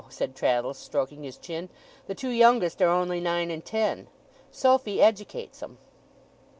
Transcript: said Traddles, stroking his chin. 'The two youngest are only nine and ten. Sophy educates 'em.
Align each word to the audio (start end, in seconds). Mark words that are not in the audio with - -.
said 0.09 0.35
Traddles, 0.35 0.79
stroking 0.79 1.21
his 1.21 1.37
chin. 1.37 1.69
'The 2.07 2.15
two 2.15 2.29
youngest 2.31 2.81
are 2.81 2.89
only 2.89 3.19
nine 3.19 3.51
and 3.51 3.63
ten. 3.63 4.07
Sophy 4.49 4.99
educates 4.99 5.61
'em. 5.61 5.77